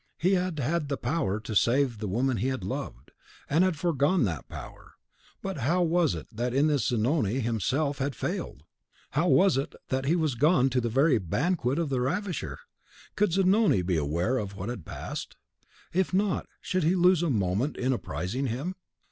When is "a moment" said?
17.21-17.77